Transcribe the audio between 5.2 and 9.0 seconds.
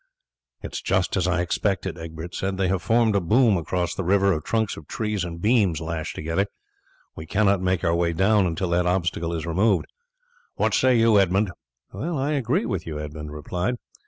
and beams lashed together. We cannot make our way down until that